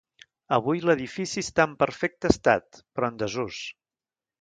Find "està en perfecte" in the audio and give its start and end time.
1.47-2.35